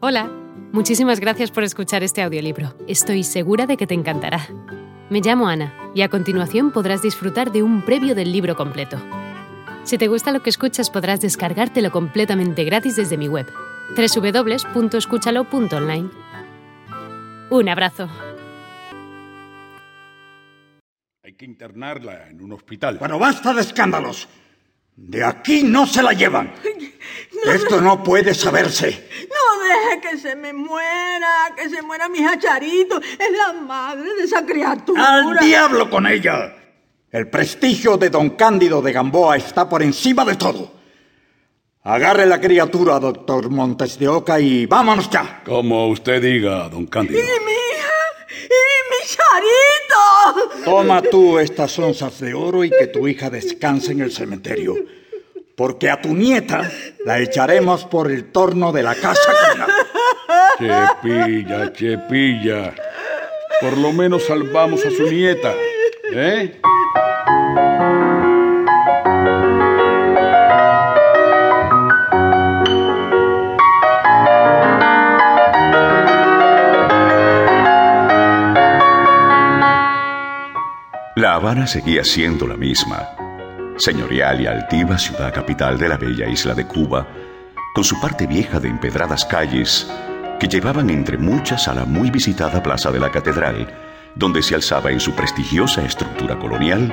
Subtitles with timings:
[0.00, 0.30] Hola,
[0.70, 2.72] muchísimas gracias por escuchar este audiolibro.
[2.86, 4.46] Estoy segura de que te encantará.
[5.10, 8.96] Me llamo Ana y a continuación podrás disfrutar de un previo del libro completo.
[9.82, 13.52] Si te gusta lo que escuchas podrás descargártelo completamente gratis desde mi web,
[13.96, 16.10] www.escúchalo.online.
[17.50, 18.08] Un abrazo.
[21.24, 22.98] Hay que internarla en un hospital.
[22.98, 24.28] Bueno, basta de escándalos.
[25.00, 26.52] De aquí no se la llevan.
[27.46, 29.08] Esto no puede saberse.
[29.28, 33.00] No deje que se me muera, que se muera mi hacharito.
[33.00, 35.18] Es la madre de esa criatura.
[35.18, 36.54] ¡Al diablo con ella!
[37.10, 40.74] El prestigio de don Cándido de Gamboa está por encima de todo.
[41.84, 45.42] Agarre la criatura, doctor Montes de Oca, y vámonos ya.
[45.44, 47.20] Como usted diga, don Cándido.
[47.20, 48.44] ¡Y mi hija!
[48.44, 49.67] ¡Y mi charito!
[50.64, 54.74] Toma tú estas onzas de oro y que tu hija descanse en el cementerio.
[55.54, 56.70] Porque a tu nieta
[57.04, 59.32] la echaremos por el torno de la casa.
[60.58, 62.74] Chepilla, Chepilla.
[63.60, 65.52] Por lo menos salvamos a su nieta.
[66.12, 66.60] ¿Eh?
[81.48, 83.08] Habana seguía siendo la misma,
[83.78, 87.08] señorial y altiva ciudad capital de la bella isla de Cuba,
[87.74, 89.90] con su parte vieja de empedradas calles
[90.38, 93.66] que llevaban entre muchas a la muy visitada Plaza de la Catedral,
[94.14, 96.92] donde se alzaba en su prestigiosa estructura colonial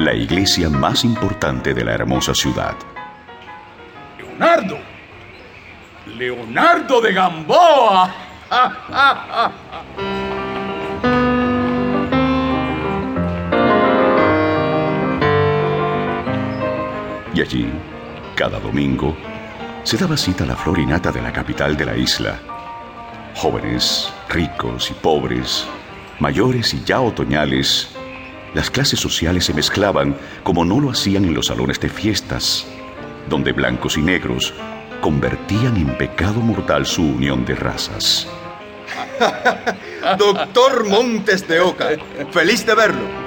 [0.00, 2.74] la iglesia más importante de la hermosa ciudad.
[4.18, 4.78] Leonardo.
[6.18, 8.12] Leonardo de Gamboa.
[17.34, 17.68] Y allí,
[18.36, 19.16] cada domingo,
[19.82, 22.40] se daba cita a la florinata de la capital de la isla.
[23.34, 25.66] Jóvenes, ricos y pobres,
[26.20, 27.90] mayores y ya otoñales,
[28.54, 32.66] las clases sociales se mezclaban como no lo hacían en los salones de fiestas,
[33.28, 34.54] donde blancos y negros
[35.00, 38.28] convertían en pecado mortal su unión de razas.
[40.18, 41.88] Doctor Montes de Oca,
[42.30, 43.23] feliz de verlo.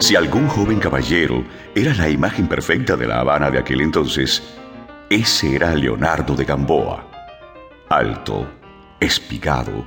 [0.00, 1.44] Si algún joven caballero
[1.74, 4.42] era la imagen perfecta de La Habana de aquel entonces,
[5.10, 7.06] ese era Leonardo de Gamboa.
[7.90, 8.50] Alto,
[8.98, 9.84] espigado,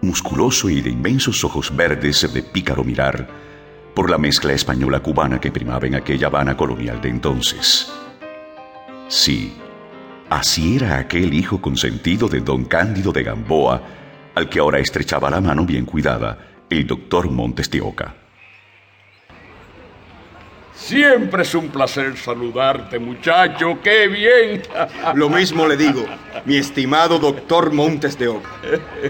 [0.00, 3.28] musculoso y de inmensos ojos verdes de pícaro mirar,
[3.94, 7.92] por la mezcla española-cubana que primaba en aquella Habana colonial de entonces.
[9.08, 9.52] Sí,
[10.30, 13.82] así era aquel hijo consentido de don Cándido de Gamboa,
[14.34, 16.38] al que ahora estrechaba la mano bien cuidada
[16.70, 17.68] el doctor Montes.
[20.90, 23.78] Siempre es un placer saludarte, muchacho.
[23.80, 24.62] ¡Qué bien!
[25.14, 26.04] Lo mismo le digo,
[26.44, 28.50] mi estimado doctor Montes de Oca,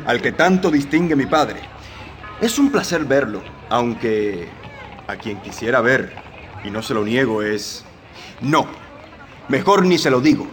[0.04, 1.58] al que tanto distingue mi padre.
[2.38, 3.40] Es un placer verlo,
[3.70, 4.46] aunque
[5.06, 6.12] a quien quisiera ver,
[6.64, 7.82] y no se lo niego, es...
[8.42, 8.66] No,
[9.48, 10.46] mejor ni se lo digo,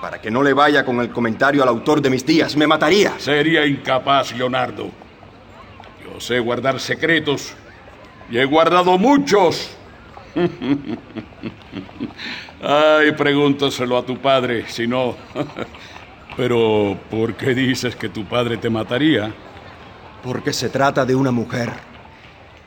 [0.00, 2.56] para que no le vaya con el comentario al autor de mis días.
[2.56, 3.12] Me mataría.
[3.20, 4.90] Sería incapaz, Leonardo.
[6.04, 7.54] Yo sé guardar secretos
[8.28, 9.76] y he guardado muchos.
[12.62, 15.16] Ay, pregúntaselo a tu padre, si no.
[16.36, 19.32] Pero, ¿por qué dices que tu padre te mataría?
[20.22, 21.70] Porque se trata de una mujer,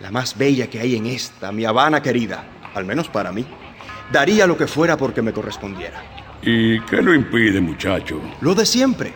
[0.02, 2.44] la más bella que hay en esta, mi Habana querida,
[2.74, 3.46] al menos para mí.
[4.12, 6.04] Daría lo que fuera porque me correspondiera.
[6.42, 8.22] ¿Y qué lo impide, muchacho?
[8.42, 9.14] Lo de siempre.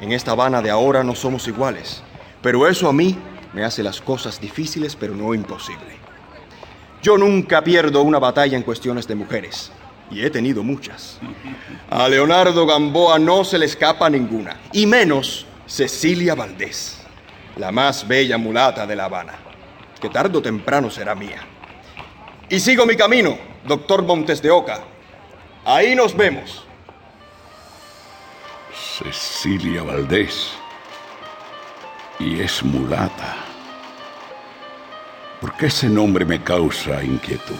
[0.00, 2.02] En esta Habana de ahora no somos iguales,
[2.42, 3.16] pero eso a mí
[3.52, 5.99] me hace las cosas difíciles, pero no imposible.
[7.02, 9.72] Yo nunca pierdo una batalla en cuestiones de mujeres.
[10.10, 11.18] Y he tenido muchas.
[11.88, 14.56] A Leonardo Gamboa no se le escapa ninguna.
[14.72, 16.98] Y menos Cecilia Valdés,
[17.56, 19.34] la más bella mulata de La Habana,
[20.00, 21.40] que tarde o temprano será mía.
[22.48, 24.80] Y sigo mi camino, doctor Montes de Oca.
[25.64, 26.64] Ahí nos vemos.
[28.74, 30.50] Cecilia Valdés.
[32.18, 33.49] Y es mulata.
[35.40, 37.56] ¿Por qué ese nombre me causa inquietud?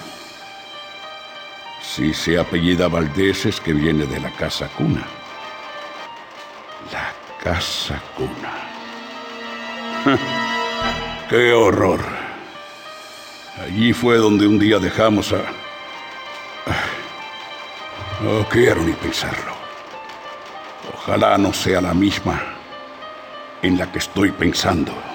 [1.83, 5.07] Si se apellida Valdés es que viene de la casa cuna.
[6.93, 7.13] La
[7.43, 8.53] casa cuna.
[11.31, 12.01] ¡Qué horror!
[13.63, 15.39] Allí fue donde un día dejamos a...
[18.23, 19.55] No quiero ni pensarlo.
[20.95, 22.43] Ojalá no sea la misma
[23.63, 25.10] en la que estoy pensando.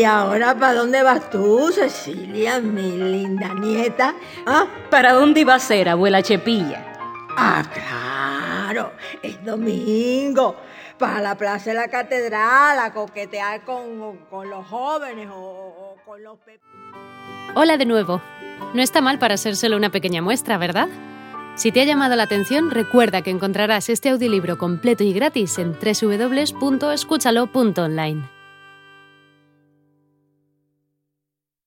[0.00, 4.14] ¿Y ahora para dónde vas tú, Cecilia, mi linda nieta?
[4.46, 4.64] ¿Ah?
[4.88, 6.86] ¿Para dónde iba a ser, abuela Chepilla?
[7.36, 8.92] Ah, claro,
[9.22, 10.56] es domingo.
[10.96, 16.22] Para la plaza de la catedral, a coquetear con, con los jóvenes o, o con
[16.22, 16.38] los...
[17.54, 18.22] Hola de nuevo.
[18.72, 20.88] No está mal para ser solo una pequeña muestra, ¿verdad?
[21.56, 25.74] Si te ha llamado la atención, recuerda que encontrarás este audiolibro completo y gratis en
[25.74, 28.39] www.escúchalo.online.